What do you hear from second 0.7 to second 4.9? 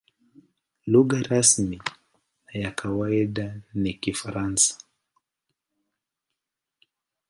Lugha rasmi na ya kawaida ni Kifaransa.